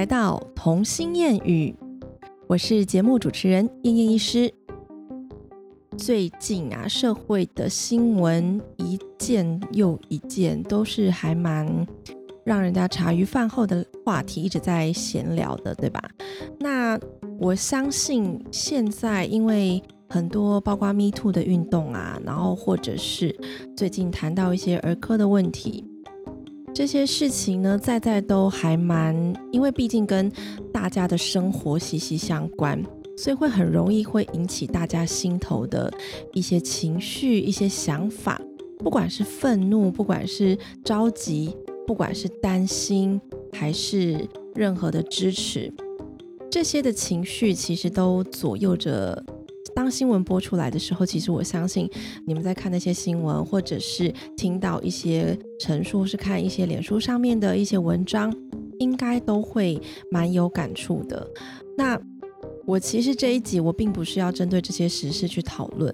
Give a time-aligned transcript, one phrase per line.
[0.00, 1.76] 来到童心谚语，
[2.46, 4.50] 我是节目主持人燕燕医师。
[5.98, 11.86] 最近啊，社会的新闻一件又一件，都是还蛮
[12.46, 16.02] 让人家茶余饭后的话题，一直在闲聊的，对吧？
[16.58, 16.98] 那
[17.38, 23.38] 我相信现在，因为很多包括 Me Too 的运动啊，然后或者是
[23.76, 25.84] 最近谈到一些儿科的问题。
[26.72, 29.14] 这些事情呢，在在都还蛮，
[29.52, 30.32] 因为毕竟跟
[30.72, 32.82] 大家的生活息息相关，
[33.16, 35.92] 所以会很容易会引起大家心头的
[36.32, 38.40] 一些情绪、一些想法，
[38.78, 41.54] 不管是愤怒，不管是着急，
[41.86, 43.20] 不管是担心，
[43.52, 45.70] 还是任何的支持，
[46.50, 49.22] 这些的情绪其实都左右着。
[49.80, 51.88] 当新闻播出来的时候，其实我相信
[52.26, 58.30] 你们在看那些新闻，或者是听到一些陈述，是看一些脸书上面的一些文章，
[58.78, 61.26] 应该都会蛮有感触的。
[61.78, 61.98] 那
[62.66, 65.90] 我其实这一集我并不是要针对这些时事去讨论，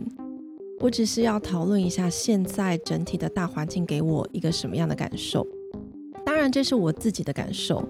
[0.80, 5.46] 我只是要讨论一下现在整体的大环境给我一个什么样的感受。
[6.24, 7.89] 当然，这是我自己的感受，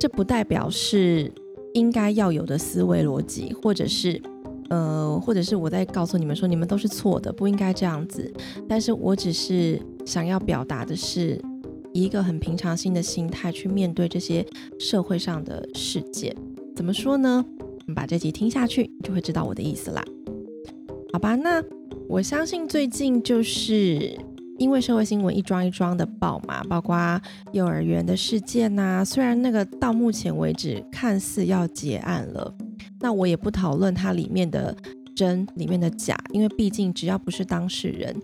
[0.00, 1.30] 这不代表是
[1.74, 4.20] 应该要有的思维逻辑，或者是。
[4.68, 8.32] 呃，或者是我在告诉你们说，你们都是错的，不应该这样子。
[8.68, 11.40] 但是我只是想要表达的是，
[11.92, 14.46] 一个很平常心的心态去面对这些
[14.78, 16.36] 社会上的事件。
[16.76, 17.44] 怎么说呢？
[17.86, 20.04] 你把这集听下去，就会知道我的意思啦。
[21.12, 21.62] 好吧，那
[22.06, 24.14] 我相信最近就是
[24.58, 27.18] 因为社会新闻一桩一桩的报嘛，包括
[27.52, 32.54] 幼儿园的事件呐，虽然那个到目前为止看似要结案了。
[33.00, 34.76] 那我也不讨论它里面的
[35.14, 38.14] 真，里面的假，因为毕竟只要不是当事人，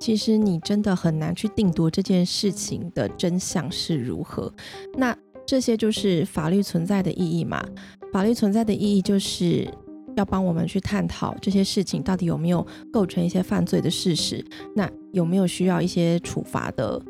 [0.00, 4.52] 其实你真的很难去定夺这件事情的真相是如何。
[4.96, 7.64] 那这些就是法律存在的意义嘛？
[8.12, 9.68] 法律存在的意义就是
[10.16, 17.00] 要帮我们去探讨这些事情到底有没有构成一些犯罪的事实，那有没有需要一些处罚的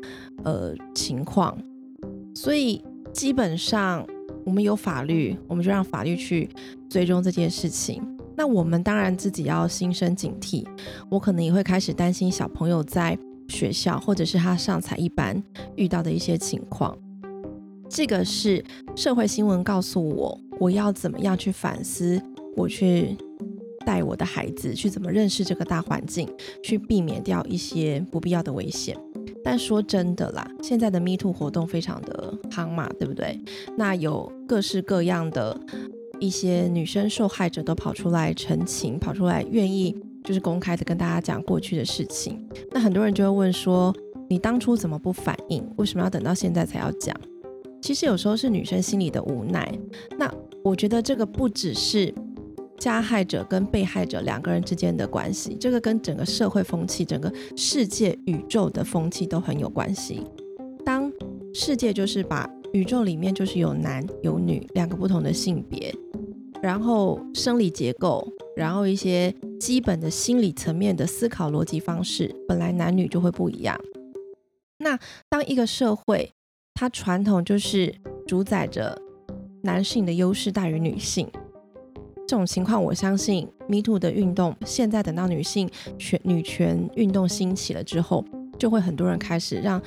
[0.43, 1.57] 呃情况？
[2.35, 4.05] 所以基本上。
[4.45, 6.49] 我们有法律，我们就让法律去
[6.89, 8.01] 追踪这件事情。
[8.35, 10.65] 那我们当然自己要心生警惕。
[11.09, 13.17] 我可能也会开始担心小朋友在
[13.47, 15.41] 学校或者是他上才艺班
[15.75, 16.97] 遇到的一些情况。
[17.89, 18.63] 这个是
[18.95, 22.19] 社会新闻告诉我，我要怎么样去反思，
[22.55, 23.15] 我去
[23.85, 26.27] 带我的孩子去怎么认识这个大环境，
[26.63, 28.97] 去避免掉一些不必要的危险。
[29.43, 33.39] 但说真的啦，现在的 Me Too 活动非常的夯嘛，对不对？
[33.77, 35.59] 那有各式各样的
[36.19, 42.47] 一些女生受害者都跑出来澄清，跑出来愿意就是公开的跟大家讲过去的事情。
[42.71, 43.93] 那很多人就会问说，
[44.29, 45.67] 你当初怎么不反应？
[45.75, 47.15] 为什么要等到现在才要讲？
[47.81, 49.69] 其实有时候是女生心里的无奈。
[50.17, 50.33] 那
[50.63, 52.13] 我觉得这个不只是。
[52.83, 60.21] 加害者跟被害者两个人之间的关系，这个跟整个社会风气、整个世界宇宙的风气都很有关系。
[60.83, 61.09] 当
[61.53, 65.95] 世界就是把宇宙里面就是有男有女两个不同的性别，
[66.61, 68.27] 然后生理结构，
[68.57, 73.79] 然后一些基本的心理层面的思考逻辑方式，本来男女就会不一样。
[74.79, 74.99] 那
[75.29, 76.33] 当一个社会
[76.73, 77.95] 它传统就是
[78.27, 79.01] 主宰着
[79.61, 81.25] 男性的优势大于女性。
[82.27, 88.23] 这种情况，我相信 Me Too 的运动，现在等到女性权女权运动兴起了之后，
[88.57, 89.81] 就会很多人开始让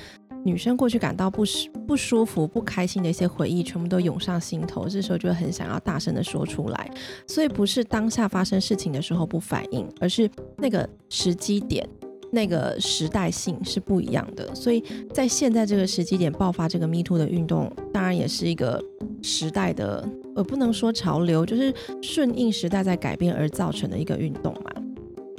[0.45, 4.89] 女生过去感到不适不舒服、不开心的一些回忆，全部都涌上心头。
[4.89, 6.91] 这时候就会很想要大声的说出来。
[7.27, 11.89] 所以不是当下发生事情的时候不反应，而是那个时机点。
[12.33, 14.83] 那个时代性是不一样的，所以
[15.15, 18.83] 在现在这个时机点爆发这个 Me Too 的运动，当然也是一个
[19.23, 24.71] 时代的，呃，不能说潮流，就是顺应时代在改变而造成的一个运动嘛。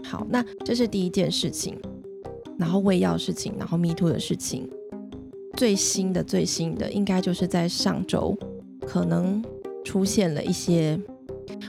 [0.04, 1.78] 好，那这是第一件事情，
[2.58, 4.68] 然后喂药事情，然后 Me Too 的事情，
[5.56, 8.36] 最新的最新的应该就是在上周
[8.82, 9.44] 可能
[9.86, 11.00] 出现了一些。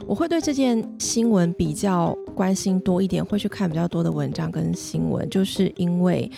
[0.06, 6.30] 我会对这件新闻比较关心多一点，会去看比较多的文章跟新闻，就是因为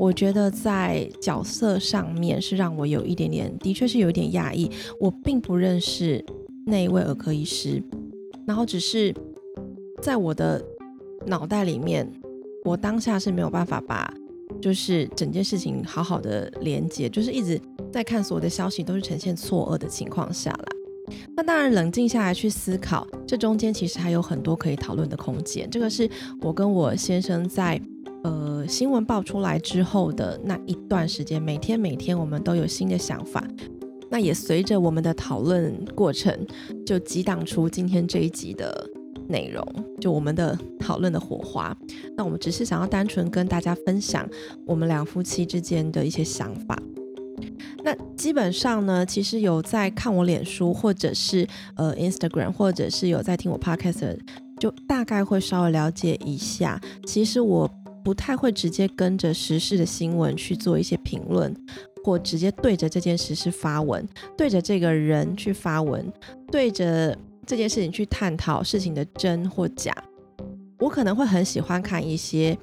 [0.00, 4.70] 我觉得在角色上面是让我有一点点，的确是有一点讶异。
[4.98, 6.24] 我并不认识
[6.64, 7.82] 那一位儿科医师，
[8.46, 9.14] 然后只是
[10.00, 10.64] 在我的
[11.26, 12.10] 脑袋里面，
[12.64, 14.10] 我当下是没有办法把
[14.58, 17.60] 就是整件事情好好的连接，就是一直
[17.92, 20.66] 在看所有的消息都是呈现错愕的情况下啦。
[21.36, 25.68] 那当然，冷静下来去思考，这中间其实还有很多可以讨论的空间。
[25.68, 26.08] 这个是
[26.40, 27.78] 我跟我先生在
[28.70, 33.44] 新闻爆出来之后的那一段时间，每天每天我们都有新的想法，
[34.08, 36.46] 那也随着我们的讨论过程，
[36.86, 38.88] 就激荡出今天这一集的
[39.26, 39.66] 内容，
[40.00, 41.76] 就我们的讨论的火花。
[42.16, 44.26] 那我们只是想要单纯跟大家分享
[44.64, 46.80] 我们两夫妻之间的一些想法。
[47.82, 51.44] 那基本上呢，其实有在看我脸书，或者是
[51.74, 54.16] 呃 Instagram，或者是有在听我 Podcast，
[54.60, 56.80] 就大概会稍微了解一下。
[57.06, 57.68] 其实我
[58.04, 61.54] 不太会直接跟着时事的新闻去做一些评论。
[62.02, 66.10] 或直接对着这件事是发文，对着这个人去发文，
[66.50, 67.14] 对着
[67.44, 69.94] 这件事情去探讨事情的真或假。
[70.78, 72.56] 我可能会很喜欢看一些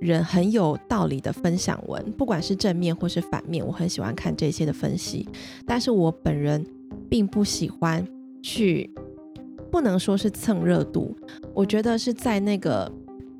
[0.00, 5.28] 人很有道理的分享文，不管是正面或是反面，我很喜欢看这些的分析。
[5.64, 6.66] 但是我本人
[7.08, 8.04] 并不喜欢
[8.42, 8.90] 去，
[9.70, 11.16] 不能说是蹭热度，
[11.54, 12.92] 我觉得是在那个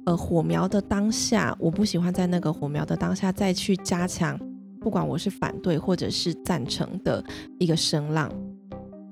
[0.06, 4.38] 呃火苗的当下，我不喜欢在那个火苗的当下再去加强。
[4.80, 7.22] 不管我是反对或者是赞成的
[7.58, 8.30] 一个声浪，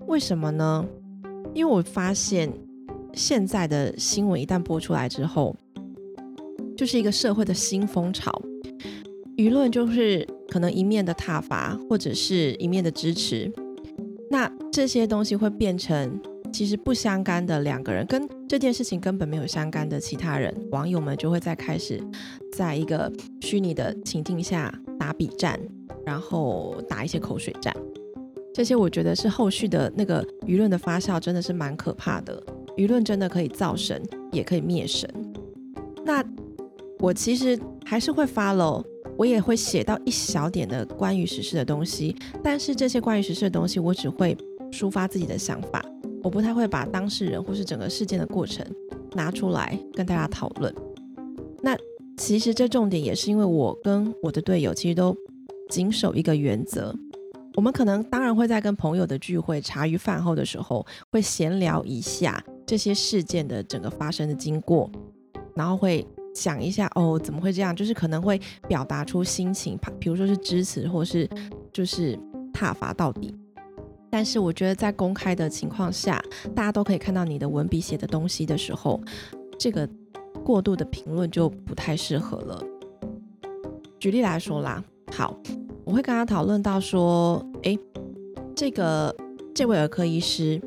[0.06, 0.86] 为什么呢？
[1.52, 2.52] 因为我发现
[3.12, 5.56] 现在的新闻一旦播出来之后，
[6.76, 8.30] 就是一个社会的新风潮，
[9.36, 13.52] 舆论就是可能一面的挞伐或者是一面的支持，
[14.30, 16.20] 那这些东西会变成
[16.54, 22.00] 其实不相干的两个人，跟这件事情根本没有相干的其他人，网友们就会在开始
[22.52, 24.72] 在一个虚拟的情境下。
[24.96, 25.60] 打比战，
[26.06, 27.74] 然后打一些口水战，
[28.54, 32.40] 这些我觉得是后续的那个舆论的发酵，真的是蛮可怕的。
[32.76, 34.00] 舆论真的可以造神，
[34.32, 35.06] 也可以灭神。
[36.06, 36.24] 那
[37.00, 38.82] 我其实还是会 follow，
[39.18, 44.34] 我也会写到一小点的关于时事的东西，但是这些关于时事的东西，我只会
[44.70, 45.84] 抒发自己的想法，
[46.24, 48.66] 我不太会把当事人或是整个事件的过程
[49.12, 50.74] 拿出来跟大家讨论。
[51.62, 51.76] 那。
[52.16, 55.12] 其实这重点也是因为我跟我的队友其实都
[55.68, 56.94] 谨守一个原则，
[57.56, 64.88] 我们可能当然会在跟朋友的聚会、茶余饭后的时候会闲聊一下这些事件的整个发生的经过，
[65.56, 66.06] 然后会
[66.36, 71.28] 想一下哦怎么会这样，就是可能会表达出心情，比如说是支持或是
[71.72, 72.16] 就是
[72.52, 73.34] 挞伐到底。
[74.14, 76.22] 但是我觉得在公开的情况下，
[76.54, 79.00] 大家都可以看到你的文笔写的东西的时候，
[79.58, 79.88] 这个。
[80.44, 82.62] 过度的评论就不太适合了。
[83.98, 85.34] 举例来说啦，好，
[85.84, 87.78] 我会跟他讨论到说，诶，
[88.54, 89.14] 这个
[89.54, 90.60] 这位儿科医师，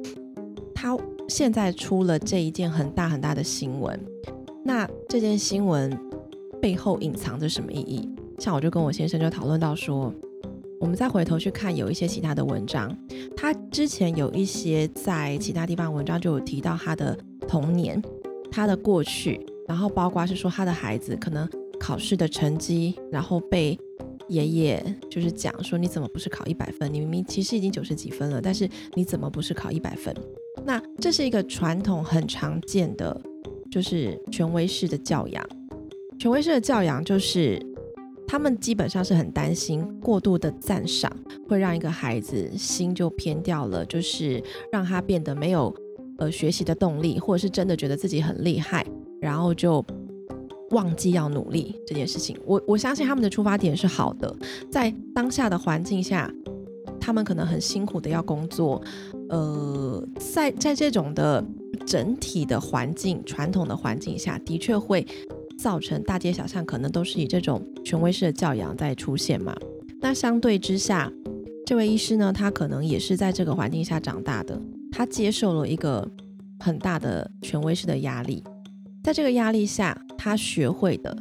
[0.73, 0.97] 他
[1.27, 3.99] 现在出了这一件很大很大的新闻，
[4.65, 5.95] 那这件新闻
[6.59, 8.09] 背后隐藏着什么意义？
[8.39, 10.11] 像我就跟我先生就讨论到说，
[10.79, 12.95] 我们再回头去看有一些其他的文章，
[13.35, 18.01] 他之前有一些在其他地方文章就有提到他的童年，
[18.51, 19.39] 他的过去。
[19.67, 21.45] 然后包括是说他的孩子可能
[21.77, 23.77] 考试的成绩，然后被
[24.29, 26.93] 爷爷就是讲说你怎么不是考一百分？
[26.93, 30.15] 你明明其实已经九十几分了，但是你怎么不是考一百分？
[30.63, 33.19] 那这是一个传统很常见的，
[33.69, 35.45] 就是权威式的教养。
[36.17, 37.61] 权威式的教养就是
[38.27, 41.11] 他们基本上是很担心过度的赞赏
[41.47, 45.73] 会让一个孩子心就偏掉了，就是让他变得没有
[46.17, 48.85] 呃学习的动力，或者是真的觉得自己很厉害。
[49.19, 49.83] 然后就
[50.69, 52.37] 忘记要努力这件事情。
[52.45, 54.35] 我我相信他们的出发点是好的，
[54.69, 56.31] 在当下的环境下，
[56.99, 58.79] 他们可能很辛苦的要工作。
[59.29, 61.43] 呃，在在这种的
[61.85, 65.05] 整体的环境、传统的环境下，的确会
[65.57, 69.55] 造成大街小巷可能都是以这种权威式的教养在出现嘛。
[69.99, 71.11] 那相对之下，
[71.65, 74.61] 这位医师呢，他可能也是在这个环境下长大的，
[74.91, 76.07] 他接受了一个
[76.59, 78.43] 很大的权威式的压力。
[79.03, 81.17] 在这个压力下，他学会的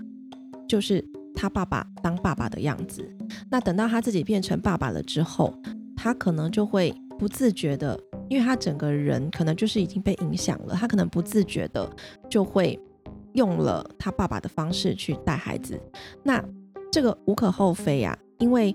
[0.68, 1.02] 就是
[1.34, 3.02] 他爸爸当爸爸的样子。
[3.50, 5.54] 那等到他自己变成爸爸了之后，
[5.96, 11.88] 他可能就会不自觉的，因为他整个人可能就是已经被影响了，他可能不自觉的
[12.28, 12.78] 就会
[13.36, 15.80] 用了他爸爸的方式去带孩子。
[16.24, 16.44] 那
[16.90, 18.74] 这个无可厚非呀，因为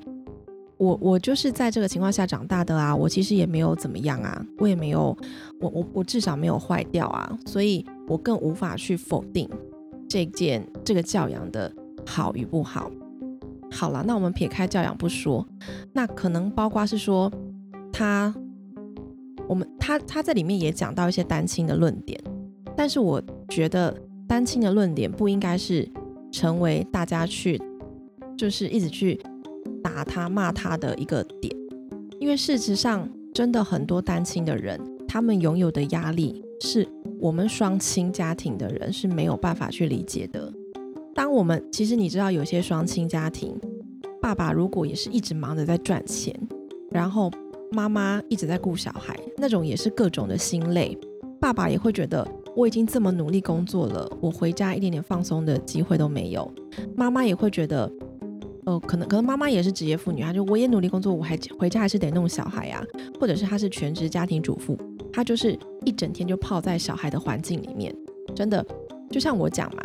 [0.77, 5.15] 我我就是在这个情况下长大的啊，我其实也没有怎么样啊，我也没有，
[5.59, 7.85] 我我我至少没有坏掉啊，所以。
[8.07, 9.49] 我更无法去否定
[10.09, 11.73] 这件这个教养的
[12.05, 12.91] 好与不好。
[13.71, 15.47] 好了，那我们撇开教养不说，
[15.93, 17.31] 那可能包括是说
[17.93, 18.35] 他，
[19.47, 22.21] 我们他他在里面也讲到一些单亲的论点，
[22.75, 23.95] 但是我觉得
[24.31, 25.85] 单亲的论点不应该是
[26.31, 27.61] 成为大家去
[28.37, 29.19] 就是一直去
[29.83, 31.53] 打他骂他的一个点，
[32.17, 36.87] 因为事实上真的很多单亲的人，他们拥有的压力是。
[37.19, 40.51] 我们双亲家庭的人是没有办法去理解的。
[41.13, 43.59] 当我们其实你知道，有些双亲家庭，
[44.21, 46.33] 爸爸如果也是一直忙着在赚钱，
[46.89, 47.29] 然后
[47.69, 50.97] 妈妈一直在顾小孩，那种也是各种的心累。
[51.39, 56.51] 爸爸也会觉得我已经这么努力工作了，我回家一点点放松的机会都没有。
[56.95, 57.91] 妈妈也会觉得，
[58.65, 62.83] 呃，可能可能妈妈也是职业妇女，她就我也努力工作，我还回家还是得弄小孩呀，
[63.19, 64.77] 或者是她是全职家庭主妇，
[65.13, 67.95] 她就是一整天就泡在小孩的环境里面，
[68.35, 68.65] 真的
[69.09, 69.83] 就像我讲嘛。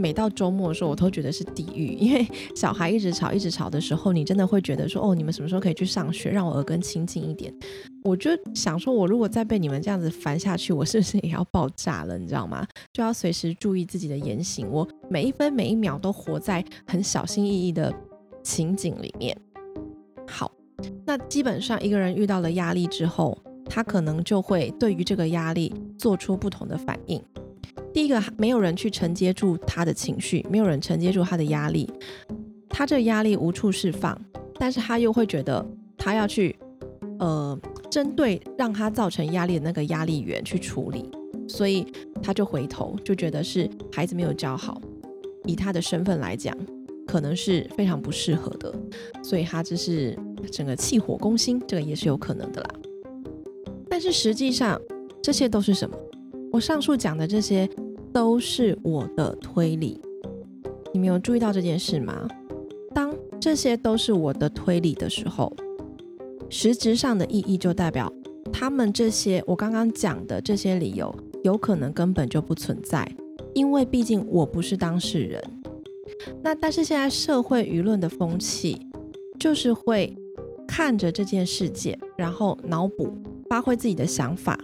[0.00, 2.26] 每到周末的时候，我都觉得是地狱，因为
[2.56, 7.54] 小孩一直吵，一直吵的时候，你真的会觉得说，哦，你们什么时候可以去上学，让我耳根清净一点？
[8.02, 12.18] 我就想说，我如果再被你们这样子烦下去，我是不是也要爆炸了？
[12.18, 12.66] 你知道吗？
[12.92, 17.94] 就要随时注意自己的言行，我每一分每一秒都活在很小心翼翼的
[18.42, 19.36] 情景里面。
[20.26, 20.50] 好，
[21.04, 27.22] 那基本上一个人遇到了压力之后，他可能就会对于这个压力做出不同的反应。
[27.92, 31.90] 第一个，没有人去承接住他的情绪，没有人承接住他的压力，
[32.68, 34.18] 他这压力无处释放，
[34.54, 35.64] 但是他又会觉得
[35.96, 36.54] 他要去，
[37.18, 37.58] 呃，
[37.90, 41.10] 针对让他造成压力的那个压力源去处理，
[41.48, 41.84] 所以
[42.22, 44.80] 他就回头就觉得是孩子没有教好，
[45.44, 46.56] 以他的身份来讲，
[47.08, 48.72] 可能是非常不适合的，
[49.20, 50.16] 所以他就是
[50.52, 52.70] 整个气火攻心，这个也是有可能的啦。
[53.88, 54.80] 但是实际上
[55.20, 55.96] 这些都是什么？
[56.52, 57.68] 我上述讲的这些
[58.12, 60.00] 都是我的推理，
[60.92, 62.28] 你们有注意到这件事吗？
[62.92, 65.52] 当这些都是我的推理的时候，
[66.48, 68.12] 实质上的意义就代表
[68.52, 71.14] 他们这些我刚刚讲的这些理由
[71.44, 73.08] 有可能根本就不存在，
[73.54, 75.40] 因为毕竟我不是当事人。
[76.42, 78.76] 那但是现在社会舆论的风气
[79.38, 80.12] 就是会
[80.66, 83.08] 看着这件事件，然后脑补，
[83.48, 84.58] 发挥自己的想法。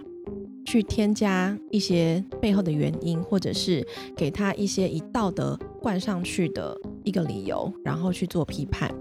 [0.67, 8.93] 去添加一些背后的原因，或者是给他一些以道德灌上去的一个理由，然后去做批判。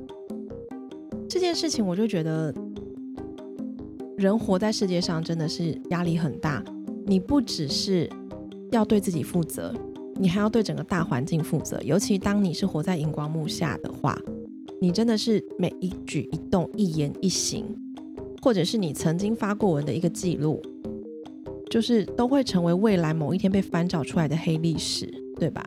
[1.29, 2.55] 这件事情，我就觉得
[4.17, 6.63] 人活在世界上真的是压力很大。
[7.05, 8.09] 你不只是
[8.71, 9.75] 要对自己负责，
[10.15, 11.83] 你还要对整个大环境负责。
[11.83, 14.17] 尤其当你是活在荧光幕下的话，
[14.81, 17.65] 你真的是每一举一动、一言一行，
[18.41, 20.63] 或者是你曾经发过文的一个记录。
[21.71, 25.07] 就是都会成为未来某一天被翻找出来的黑历史，
[25.39, 25.65] 对吧？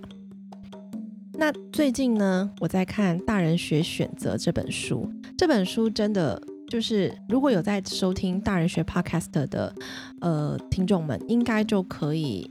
[1.34, 5.10] 那最近呢，我在看《大人学选择》这本书。
[5.38, 9.74] 这本书真的就是，如果有在收听《大人学》Podcast 的
[10.22, 12.50] 呃听众们，应该就可以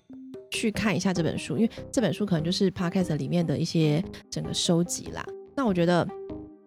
[0.50, 5.24] 去看一下这本书，因为这本书可能就是 Podcast 里面的一些整个收集啦。
[5.56, 6.06] 那我觉得。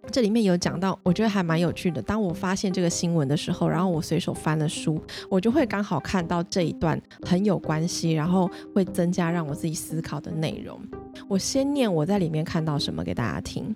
[0.09, 2.01] 这里面有讲到，我觉得还蛮有趣的。
[2.01, 10.79] 当我发现这个新闻的时候，然后我随手翻了书，我就会刚好看到这一段很有关系，然后会增加让我自己思考的内容。
[11.27, 13.73] 我先念我在里面看到什么给大家听。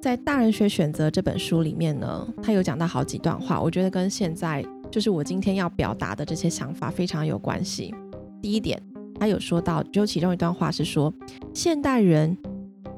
[0.00, 7.94] 在《大人学选择》这本书里面呢，他有讲到好几段话，我觉得跟现在就是我今天要表达的这些想法非常有关系。
[8.40, 8.80] 第一点，
[9.18, 11.12] 他有说到，就其中一段话是说，
[11.52, 12.36] 现代人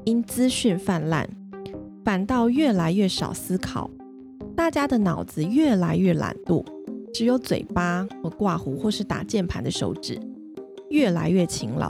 [0.05, 1.27] 因资讯泛滥。
[2.03, 3.89] 反倒越来越少思考，
[4.55, 6.61] 大家的脑子越来越懒惰，
[7.13, 10.19] 只有嘴巴和挂胡或是打键盘的手指
[10.89, 11.89] 越来越勤劳，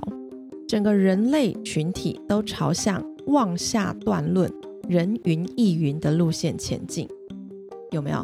[0.68, 4.52] 整个人类群体都朝向妄下断论、
[4.88, 7.08] 人云亦云的路线前进。
[7.90, 8.24] 有没有？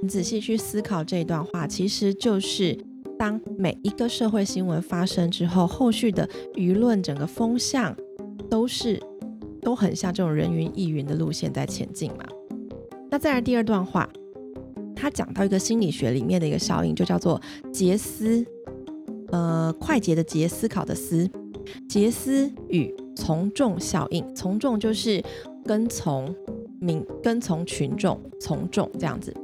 [0.00, 2.78] 你仔细去思考这一段话，其实就是
[3.18, 7.94] 当每一个社会新闻发生之后，后续的舆论整个风向
[8.48, 8.98] 都是。
[9.66, 12.24] 都很像这种人云亦云的路线在前进嘛。
[13.10, 14.08] 那再来第二段话，
[14.94, 17.42] 他讲到一个心理学里面的一个效应，就叫做
[17.72, 18.46] 杰斯，
[19.32, 21.28] 呃，快捷的杰，思考的思，
[21.88, 24.24] 杰斯与从众效应。
[24.36, 25.20] 从众就是
[25.64, 26.32] 跟从
[26.80, 29.34] 民，跟从群众，从众这样子。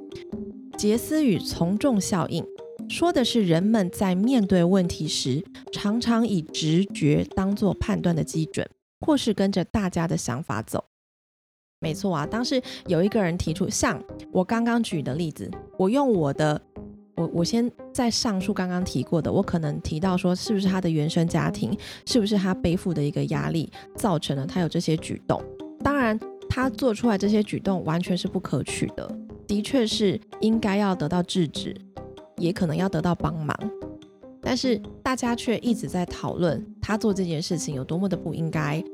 [0.78, 2.46] 杰斯与从众效应
[2.88, 8.64] 说的是人们在面对问题时，常常以直觉当做判断的基准。
[9.02, 10.82] 或是跟着大家的想法走，
[11.80, 12.24] 没错啊。
[12.24, 16.60] 当时有一个人提出，像我刚刚举的例子，我用我的，
[17.16, 25.42] 我我先在上述刚刚提过的，我可能提到说，是不是他的原生家庭，是不是他背负的一个压力，造成了他有这些举动。
[25.82, 26.18] 当然，
[26.48, 29.18] 他做出来这些举动完全是不可取的，
[29.48, 31.76] 的确是应该要得到制止，
[32.36, 33.56] 也可能要得到帮忙。
[34.52, 38.84] 但是大家却一直在讨论他做这件事情有多么的不应该，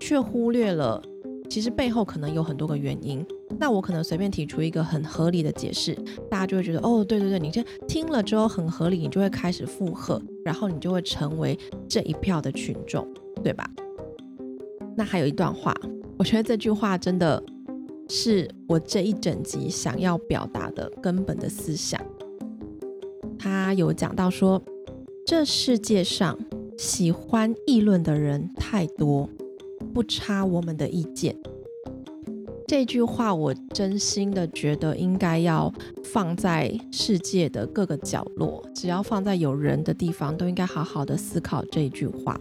[0.00, 1.02] 却忽略了
[1.50, 3.22] 其实背后可能有很多个原因。
[3.58, 5.94] 那我可能随便提出一个很合理的解释，
[6.30, 13.06] 大家就会觉得哦，对对对，你这听了之后很合理，你就会开始附和，然后你就会成为这一票的群众，
[13.44, 13.70] 对吧？
[14.96, 15.74] 那还有一段话，
[16.16, 17.42] 我觉得这句话真的
[18.08, 22.00] 是我这一整集想要表达的根本的思想。
[23.38, 24.60] 他有讲到说，
[25.26, 26.38] 这世界上
[26.78, 29.28] 喜欢议论的人太多，
[29.92, 31.36] 不差我们的意见。
[32.68, 42.40] 这句话我真心的觉得应该要放在世界的各个角落，只要放在有人的地方，都应该好好的思考这句话。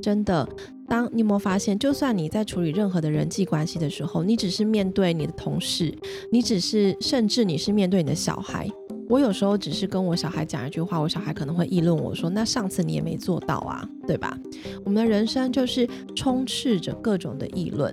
[0.00, 0.48] 真的，
[0.88, 5.94] 当你有没有发现，就算你在处理任何的人际关系的时候，你只是面对你的同事，
[6.32, 8.66] 你只是甚至你是面对你的小孩。
[9.08, 14.36] 我有时候只是跟我小孩讲一句话，我小孩可能会议论我说：“那上次你也没做到啊，对吧？”
[14.84, 17.92] 我们的人生就是充斥着各种的议论。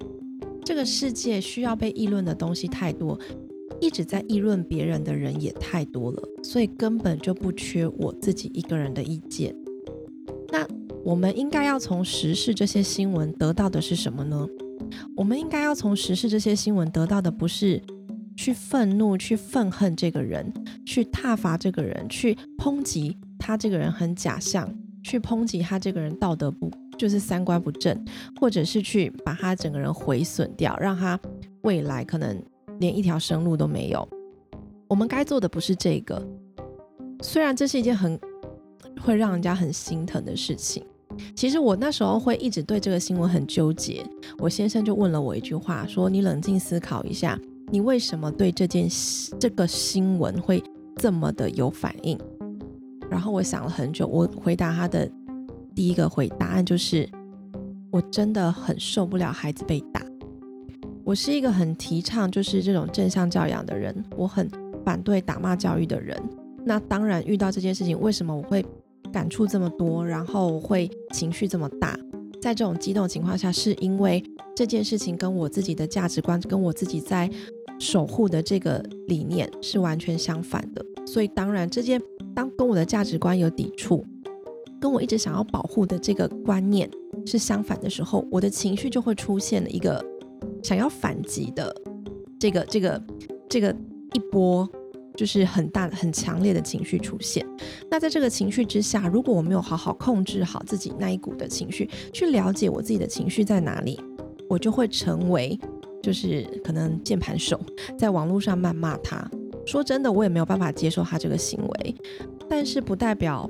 [0.65, 3.19] 这个世界需要被议论的东西太多，
[3.79, 9.55] 一直在议论别人的人也太多了，所以根本就不缺我自己一个人的意见。
[10.49, 10.65] 那
[11.03, 14.47] 我们应该要从时事这些新闻得到的是什么呢？
[15.15, 17.81] 我们应该要从时事这些新闻得到的不是
[18.35, 20.51] 去愤怒、去愤恨这个人，
[20.85, 24.73] 去挞伐这个人，去抨击他这个人很假象，
[25.03, 26.71] 去抨击他这个人道德不。
[26.95, 28.05] 就是三观不正，
[28.39, 31.19] 或者是去把他整个人毁损掉，让他
[31.63, 32.39] 未来可能
[32.79, 34.07] 连一条生路都没有。
[34.87, 36.23] 我们该做的不是这个，
[37.21, 38.17] 虽然这是一件很
[39.01, 40.85] 会让人家很心疼的事情。
[41.35, 44.05] 其实我那时候会一直对这个新闻很纠结。
[44.37, 47.37] 我先生就问了我一句话，说：“你冷静思考一下，
[47.73, 48.87] 你为什么对这件
[49.39, 50.63] 这个新闻会
[50.97, 52.15] 这么的有反应？”
[53.09, 55.09] 然后我想了很久，我回答他的。
[55.73, 57.09] 第一个回答案就是，
[57.89, 60.05] 我真的很受不了孩子被打。
[61.03, 64.47] 我是一个很提倡就是这种正向教养的人，我很
[64.85, 66.15] 反对打骂教育的人。
[66.63, 68.63] 那当然遇到这件事情，为什么我会
[69.11, 71.97] 感触这么多，然后会情绪这么大？
[72.39, 74.23] 在这种激动情况下，是因为
[74.55, 77.27] 这件事情跟我自己的价值观，跟我自己在
[77.79, 80.85] 守护的这个理念是完全相反的。
[81.05, 82.01] 所以当然，这件
[82.33, 84.05] 当跟我的价值观有抵触。
[84.79, 86.89] 跟我一直想要保护的这个观念
[87.25, 90.03] 是相反的时候，我的情绪就会出现了一个
[90.61, 91.73] 想要反击的
[92.37, 93.03] 这个这个
[93.47, 93.73] 这个
[94.11, 94.69] 一波，
[95.15, 97.47] 就是很大很强烈的情绪出现。
[97.89, 103.97] 那在这个情绪之下，如果我没有好好控制好自己那一股的情绪，去了解我自己的情绪在哪里，
[104.49, 105.57] 我就会成为
[106.03, 107.59] 就是可能键盘手，
[107.97, 109.27] 在网络上谩骂他。
[109.65, 111.95] 说真的，我也没有办法接受他这个行为，
[112.47, 113.49] 但是不代表。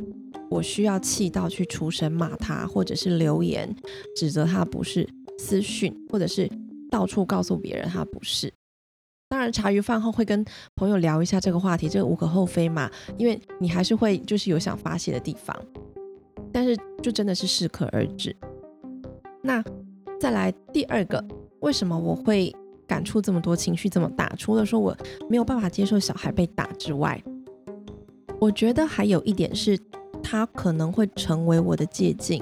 [0.50, 3.76] 我需要气到去出声骂他，或者是留言
[4.16, 5.08] 指责他不是，
[5.40, 6.48] 私讯或者是
[6.92, 8.54] 到处告诉别人他不是。
[9.30, 12.88] 当然，茶余饭后会跟朋友聊一下这个话题，这个无可厚非嘛，
[13.18, 15.58] 因为你还是会就是有想发泄的地方。
[16.52, 18.36] 但是就真的是适可而止。
[19.42, 19.64] 那
[20.20, 21.26] 再来第二个，
[21.64, 24.32] 为什么我会感触这么多，情绪这么大？
[24.38, 24.96] 除了说我
[25.28, 27.20] 没有办法接受小孩被打之外，
[28.40, 29.76] 我觉得还有一点是。
[30.26, 32.42] 它可能会成为我的借鉴。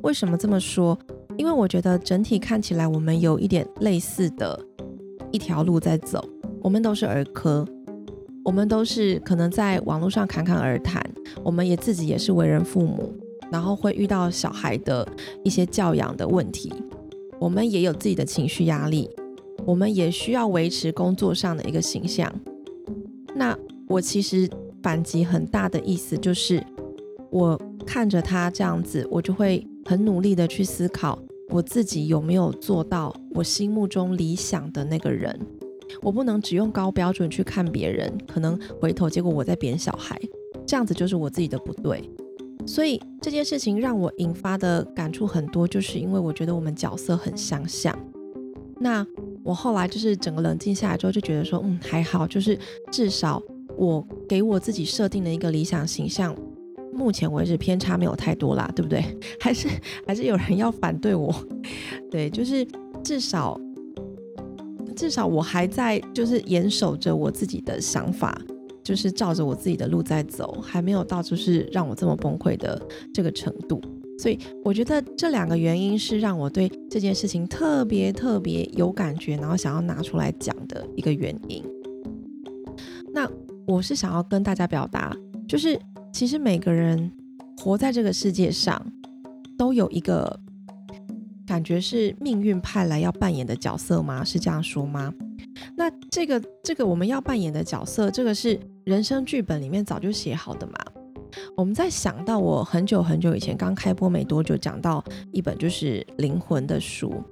[0.00, 0.98] 为什么这么说？
[1.36, 4.58] 因为我觉得整体看起来，我们有一点类似的
[5.30, 6.24] 一条路在走。
[6.62, 7.66] 我们都是儿科，
[8.42, 11.04] 我们都是可能在网络上侃侃而谈。
[11.44, 13.14] 我们也自己也是为人父母，
[13.52, 15.06] 然后会遇到小孩的
[15.44, 16.72] 一些教养的问题。
[17.38, 19.08] 我们也有自己的情绪压力，
[19.64, 22.32] 我们也需要维持工作上的一个形象。
[23.34, 24.48] 那我其实
[24.82, 26.62] 反击很大的意思就是。
[27.30, 31.18] 我看着他这样子，我就会很努力的去思考，
[31.50, 35.38] 我自己有没有做到我心目中理想的那个人。
[36.00, 40.18] 我不能只用高标准去看别人，可能回头结果我在贬小孩，
[40.66, 42.02] 这样子就是我自己的不对。
[42.68, 47.98] 所以这件事情让我引发的感触很多，就是因为我觉得我们角色很相像。
[48.78, 49.04] 那
[49.42, 52.58] 我后来就是整个冷静下来之后，就觉得说，嗯，还好，就是
[52.92, 53.42] 至少
[53.78, 56.36] 我给我自己设定的一个理想形象。
[56.92, 59.02] 目前为止偏差没有太多啦，对不对？
[59.40, 59.66] 还是
[60.06, 61.34] 还是有人要反对我？
[62.10, 62.66] 对，就是
[63.02, 63.58] 至少
[64.94, 68.38] 至少我还在就是严守着我自己的想法，
[68.88, 72.80] 就是照着我自己的路在走，还没有到就是让我这么崩溃的
[73.12, 73.78] 这个程度。
[74.18, 81.62] 所以我觉得这两个原因是让我对这件事情特别特别有感觉，然后想要拿出来讲的一个原因。
[83.12, 83.30] 那
[83.66, 85.14] 我是想要跟大家表达，
[85.46, 85.78] 就是。
[86.10, 87.12] 其实每个人
[87.58, 88.84] 活在这个世界上，
[89.58, 90.40] 都有一个
[91.46, 94.24] 感觉是命运派来要扮演的角色吗？
[94.24, 95.12] 是这样说吗？
[95.76, 100.72] 那这个这个我们要扮演的角色，这个是人生剧本里面早就写好的嘛？
[101.54, 107.22] 我们在想到我很久很久以前刚开播没多久，讲到一本就是灵魂的书，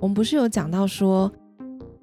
[0.00, 1.28] 我们不是有讲到说，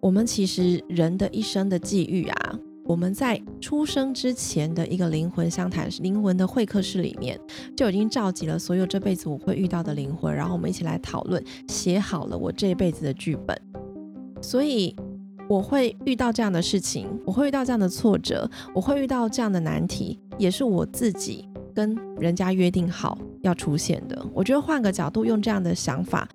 [0.02, 7.40] 我们其实人的一生的际遇啊，我们在出生之前的一个灵魂相谈、灵魂的会客室里面，
[7.78, 13.58] 就已经召集了所有这辈子我会遇到的灵魂，然后我们一起来讨论，写好了我这一辈子的剧本。
[14.42, 14.94] 所以
[15.48, 24.26] 我会遇到这样的事情，我会遇到这样的挫折，我会遇到这样的难题，也是我自己跟人家约定好要出现的。
[24.34, 26.28] 我觉得换个角度，用这样的想法。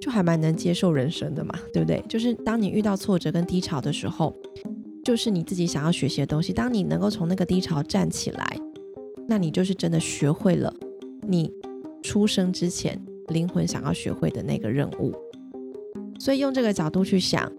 [0.00, 2.02] 就还蛮能接受人生的嘛，对不对？
[2.08, 4.34] 就是当你遇到挫折跟低潮的时候，
[5.04, 6.54] 就是你自己想要学习的东西。
[6.54, 8.56] 当你能够从那个低潮站起来，
[9.28, 10.74] 那你就是真的学会了
[11.28, 11.52] 你
[12.02, 15.14] 出生之前灵魂想要学会的那个任务。
[16.18, 17.52] 所以用这个角度去想，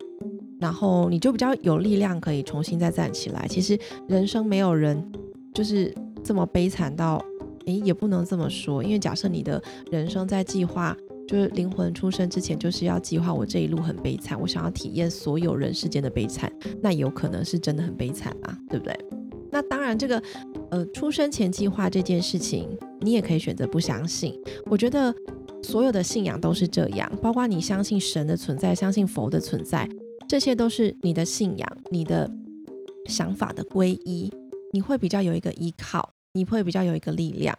[0.61, 3.45] 然后你就比较有力量可以重新再站起来。
[3.49, 5.03] 其实人生没有人
[5.53, 5.93] 就是
[6.23, 7.21] 这么悲惨到，
[7.65, 10.95] 诶，也不能这么说，因为假设你的人生在计划。
[11.27, 18.93] 就是灵魂出生之前，就是要计划我这一路很悲惨，我想要体验所有人世间的悲惨，那有可能是真的很悲惨啊，对不对？
[19.49, 20.21] 那当然，这个
[20.71, 22.67] 呃出生前计划这件事情，
[22.99, 24.37] 你也可以选择不相信。
[24.65, 25.13] 我觉得
[25.63, 29.87] 所有的信仰都是这样，包括你相信神的存在，相信佛的存在，
[30.31, 32.31] 这些都是你的信仰，你的
[33.05, 34.31] 想法的皈依，
[34.71, 37.53] 你会比较有一个依靠，你会比较有一个力量。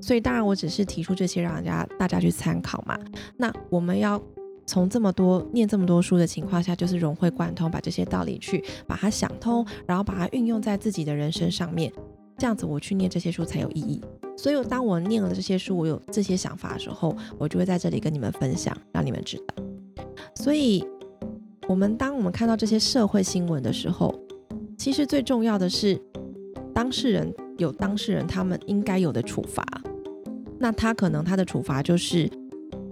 [0.00, 2.96] 所以当然，我只是提出这些让人家大家去参考嘛。
[3.36, 4.22] 那我们要
[4.64, 11.92] 从这么多念这么多书的情况下，就是融会贯通，把这些道理去把它想通，然后把它运用在自己的人生上面。
[12.38, 14.00] 这样子我去念这些书才有意义。
[14.36, 19.64] 所以当我念了这些书，我有这些想法的时候，我就会在这里跟你们分享，让你们知道。
[20.36, 20.84] 所以，
[21.68, 24.14] 我们当我们看到这些社会新闻的时候，
[24.76, 26.00] 其实最重要的是
[26.74, 27.32] 当事人。
[27.56, 29.64] 有当事人他们应该有的处罚，
[30.58, 32.28] 那他可能他的处罚就是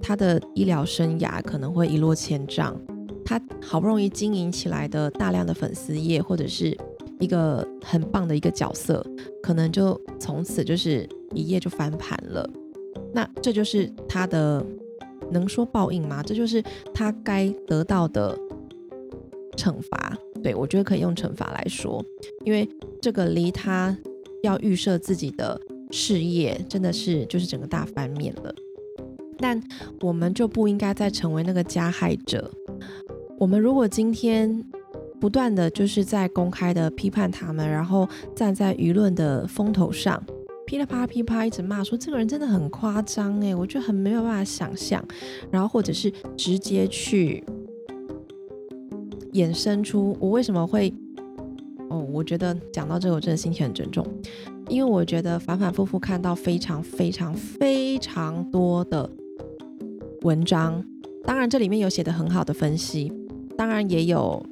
[0.01, 2.81] 他的医疗生涯可能会一落千丈，
[3.25, 6.79] 他好不容易经营起来的大量的粉丝业或者是
[7.19, 9.05] 一个很棒的一个角色，
[9.43, 12.49] 可能就从此就是一夜就翻盘了。
[13.13, 14.65] 那这就是他的
[15.33, 16.23] 能说报应吗？
[16.23, 16.63] 这就是
[16.95, 18.39] 他该得到的
[19.57, 20.17] 惩罚。
[20.43, 22.05] 对我觉得可以用惩罚来说，
[22.45, 22.69] 因为
[23.01, 23.97] 这个离他。
[24.43, 25.57] 要预设自己的
[25.93, 28.53] 事业，真的是就是整个大翻面了。
[29.39, 29.63] 但
[30.01, 32.51] 我们就不应该再成为那个加害者。
[33.39, 34.65] 我们如果今天
[35.21, 40.21] 不断的就是在公开的批判他们，然后站在舆论的风头上，
[40.67, 45.01] 噼里啪啦噼啪一直骂说这个人真的很夸张诶，我就很没有办法想象。
[45.53, 47.45] 然后或者是直接去
[49.33, 50.93] 衍生出我为什么会。
[51.91, 54.03] 哦，我觉得讲到这个，我真的心情很沉重，
[54.67, 59.11] 因为我觉得反反复复看到非常非常非常多的
[60.23, 60.83] 文章，
[61.23, 63.13] 当然这里面有写的很好的分析，
[63.59, 64.43] 当然也有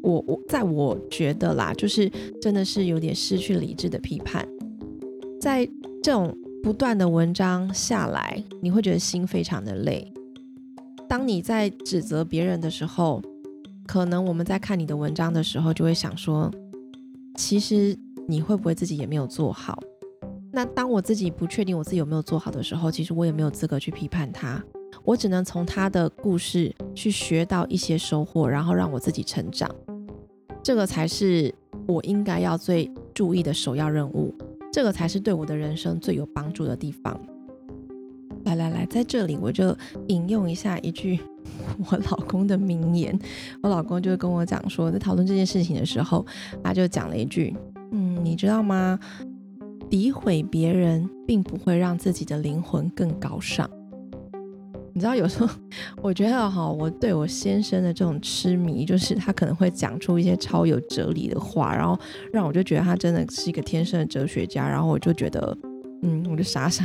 [0.00, 2.08] 我我在我觉得啦，就是
[2.40, 4.46] 真的是有点失去理智的批判，
[5.40, 5.66] 在
[6.00, 10.12] 这种不断的文章下来，你会觉得心非常的累。
[11.08, 13.20] 当你在指责别人的时候，
[13.86, 16.50] 可能我们在看你的文章的时候，就会想说。
[17.38, 17.94] 其实
[18.26, 19.78] 你会不会自己也没有做好？
[20.50, 24.64] 那当我自己不确定我自己有没有做好的时候，其实我也没有资格去批判他。
[25.04, 29.70] 我只能从他的故事去学到一些收获，然后让我自己成长。
[30.62, 31.54] 这个才是
[31.86, 34.34] 我应该要最注意的首要任务。
[34.72, 37.20] 这个才是对我的人生最有帮助的地方。
[38.46, 39.76] 来来来，在这里我就
[40.08, 41.20] 引用一下一句。
[41.90, 43.16] 我老公的名言，
[43.62, 46.24] 我老公就跟我讲说，在讨论这件事情的时候，
[46.62, 47.54] 他就讲了一句
[47.90, 48.98] ：“嗯，你知道吗？
[49.90, 53.68] 诋毁别人并不会让自己的灵魂更高尚。
[54.92, 55.48] 你知道，有时候
[56.02, 61.98] 我觉得哈，我对我先生的这种痴迷，就是他可能会讲出一些超有哲理的话，然后
[62.32, 65.56] 让我就觉得他真的是一个天生的哲学家，然后我就觉得，
[66.02, 66.84] 嗯，我就傻傻。”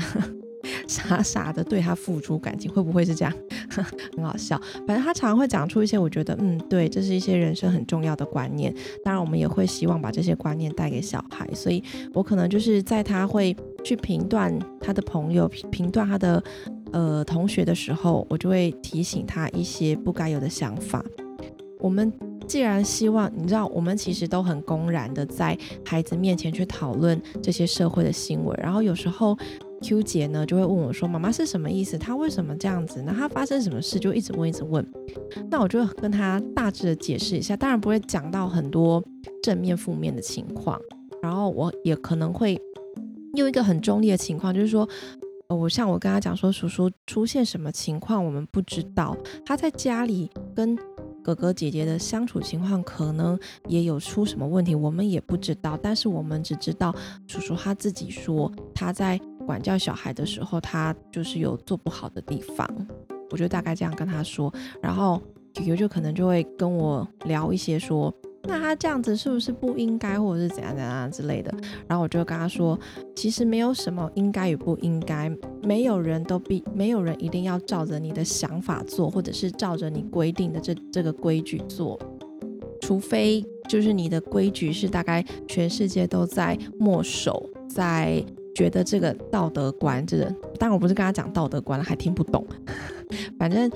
[0.88, 3.34] 傻傻的对他付出感情，会不会是这样？
[4.15, 4.60] 很好笑。
[4.86, 8.74] 反正他常常会讲出一些我觉得，嗯，对，这是一些人生很重要的观念。
[9.04, 11.47] 当然，我们也会希望把这些观念带给小孩。
[11.54, 16.43] 所以我可能就是在他会去评断他的朋友、评断他的
[16.91, 21.04] 呃同学的时候，我就会提醒他一些不该有的想法。
[21.80, 22.12] 我们
[22.47, 29.38] 既然希望，你知道，我们其实都很公然的在孩子面前去讨论这些社会的新闻，然后有时候。
[29.82, 31.98] Q 姐呢就会问我说：“妈妈是什么意思？
[31.98, 33.02] 他为什么这样子？
[33.02, 34.00] 那他发生什么事？
[34.00, 34.86] 就一直问，一直问。
[35.50, 39.04] 那我就跟他大致的解释一下，当然不会讲到很多
[39.41, 40.80] 正面、负面的情况。
[41.22, 42.60] 然后我也可能会
[43.36, 44.88] 用一个很中立的情况，就是说，
[45.48, 49.17] 呃我像我跟他讲说，叔叔出现什么情况我们不知道。
[49.46, 50.78] 他在家里跟
[51.24, 55.78] 哥哥姐姐的相处情况可能也有出什么问题，我们也不知道。
[55.82, 56.96] 但是我们只知道
[57.28, 59.20] 叔叔他自己说他在
[59.52, 62.66] 管教小孩的时候，他就是有做不好的地方。
[63.30, 68.14] 我就大概这样跟他说，然后舅舅就可能就会跟我聊一些说。
[68.44, 71.54] 那他这样子是不是不应该，或者是怎样怎样之类的？
[71.88, 72.80] 然后我就跟他说，
[73.16, 75.30] 其实没有什么应该与不应该，
[75.62, 82.00] 没有人都必，没有人一定要照着你的想法做，或者是照着你规定的这这个规矩做，
[82.82, 90.26] 除非就是你的规矩是大概全世界都在默守，在觉得这个道德观，这个
[90.58, 92.46] 当然我不是跟他讲道德观了，还听不懂，
[93.40, 93.72] 反正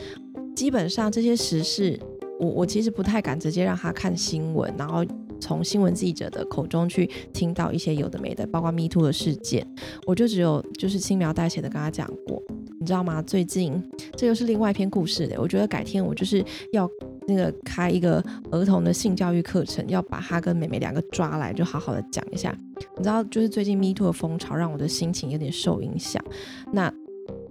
[0.56, 2.00] 基本上这些时事。
[2.38, 5.06] 我我其实不太敢直接让他看新闻，然后
[5.40, 9.66] 从新闻记者的口中去听到一些有的没的，包括 Me Too 的事件，
[10.06, 12.44] 我就只有就是轻描淡写的跟他讲过，
[12.78, 13.22] 你知道吗？
[13.22, 13.82] 最近
[14.18, 16.86] 这又是另外一篇故事的，我觉得改天我就是要
[17.28, 22.56] 那个开一个儿童的性教育课程，要把他跟妹妹两个抓来，就好好的讲一下。
[22.98, 26.24] 你知道，就是最近 me to 的风潮让我的心情有点受影响。
[26.72, 26.92] 那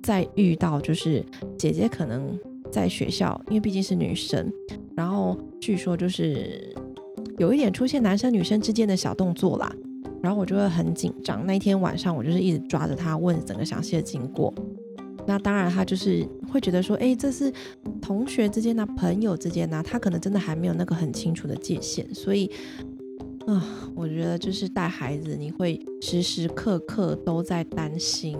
[0.03, 1.25] 再遇到就是
[1.59, 2.39] 姐姐可能。
[2.73, 4.53] 在学校，因为毕竟是女生，
[4.97, 6.75] 然后据说就是
[7.39, 9.73] 有一点出现男生女生之间的小动作啦，
[10.21, 11.47] 然后我就会很紧张。
[11.47, 14.53] 那一天晚上，我就是一直抓着他问整个详细的经过。
[15.27, 17.53] 那当然，他就是会觉得说，哎，这是
[18.01, 22.07] 同学之间的朋友之间呢，他可能真的还没有那个很清楚的界限。
[22.15, 22.51] 所以
[23.47, 28.39] 啊，我觉得就是带孩子，你会时时刻刻都在担心。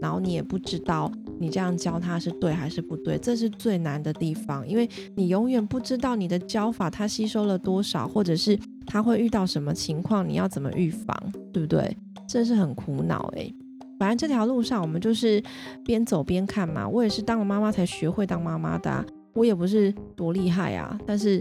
[0.00, 11.16] 然后你也不知道你这样教他是对还是不对，这是最难的地方，因为你永远不知道你的教法他吸收了多少，或者是他会遇到什么情况，你要怎么预防，
[11.52, 11.96] 对不对？
[12.28, 13.54] 这是很苦恼诶。
[14.02, 15.40] 反正这条路上我们就是
[15.84, 16.88] 边走边看嘛。
[16.88, 21.40] 我也是当了妈妈才学会当妈妈的，我也不是多厉害啊，但是。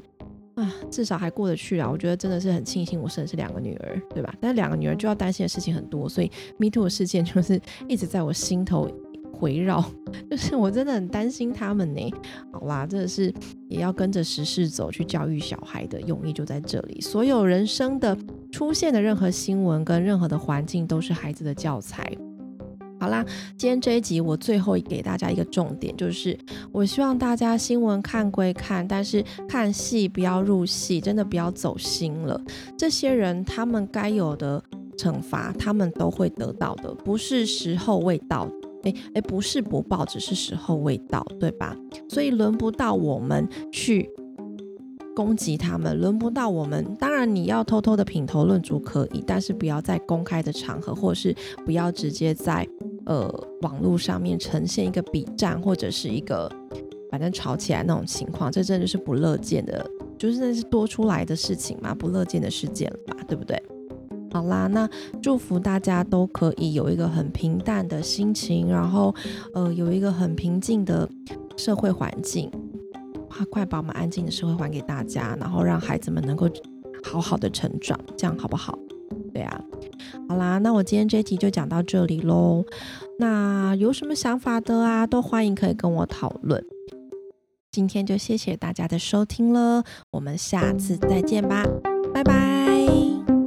[0.54, 1.90] 啊，至少还过得去啊！
[1.90, 4.36] 我觉得真的是很庆幸我生的是两个女儿，对吧？
[4.42, 8.92] 但两个女儿就要担心的事情很多，所以 Me Too 的事件就是 一直在我心头
[9.34, 9.82] 回绕，
[10.30, 12.14] 就是我真的很担心他们呢。
[12.52, 13.34] 好啦，真的是
[13.70, 17.00] 也要跟着时事走，去教育小孩的用意就在这里。
[17.00, 18.16] 所有人生的
[18.52, 22.06] 出现的任何新闻跟任何的环境，都是孩子的教材。
[23.02, 23.26] 好啦，
[23.58, 26.38] 今天这一集我最后给大家一个重点，就是
[26.72, 32.40] 我希望大家新闻看归看，但是看戏不要入戏，真的不要走心了。
[32.78, 34.64] 这些人他们该有的
[34.96, 38.48] 惩罚，他们都会得到的，不是时候未到，
[38.84, 41.76] 诶诶，不是不报，只是时候未到，对吧？
[42.08, 44.08] 所以轮不到我们去
[45.16, 46.86] 攻击他们，轮不到我们。
[47.00, 51.36] 当然你要偷偷的品头论足可以，但是不要在公开的场合，或是
[51.66, 52.68] 不要直接在。
[53.06, 56.50] 呃，网络上面呈现一个比战或者是一个
[57.10, 59.86] 反正吵起来那种情况，这真的是不乐见的，
[60.18, 63.62] 就是那是多出来的事情嘛，不乐见的事件了吧，对不对？
[64.34, 64.90] 好啦，那
[65.22, 69.14] 祝福大家都可以有一个很平淡的心情，然后
[69.54, 71.10] 呃，有一个很平静的
[71.58, 72.50] 社会环境，
[73.28, 76.48] 快快把我们安静的社会还给大家，然后让孩子们能够
[77.04, 78.80] 好好的成长，这样好不好？
[79.34, 79.62] 对啊。
[80.28, 82.64] 好啦，那我今天这集就讲到这里喽。
[83.20, 86.64] 那有什么想法的啊，都欢迎可以跟我讨论。
[87.72, 91.64] 今天就谢谢大家的收听了，我们下次再见吧，
[92.14, 93.41] 拜拜。